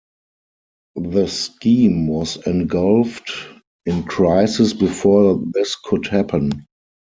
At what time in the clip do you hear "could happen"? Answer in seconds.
5.75-6.65